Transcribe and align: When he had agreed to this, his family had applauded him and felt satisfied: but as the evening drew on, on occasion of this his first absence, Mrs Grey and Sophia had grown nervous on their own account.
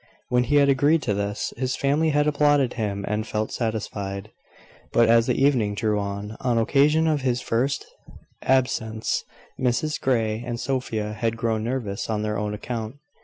When 0.29 0.45
he 0.45 0.55
had 0.55 0.67
agreed 0.67 1.03
to 1.03 1.13
this, 1.13 1.53
his 1.57 1.75
family 1.75 2.09
had 2.09 2.25
applauded 2.25 2.73
him 2.73 3.05
and 3.07 3.27
felt 3.27 3.51
satisfied: 3.51 4.31
but 4.91 5.07
as 5.07 5.27
the 5.27 5.35
evening 5.39 5.75
drew 5.75 5.99
on, 5.99 6.37
on 6.41 6.57
occasion 6.57 7.05
of 7.05 7.19
this 7.19 7.25
his 7.25 7.41
first 7.41 7.85
absence, 8.41 9.23
Mrs 9.59 10.01
Grey 10.01 10.43
and 10.43 10.59
Sophia 10.59 11.13
had 11.13 11.37
grown 11.37 11.63
nervous 11.63 12.09
on 12.09 12.23
their 12.23 12.39
own 12.39 12.55
account. 12.55 12.95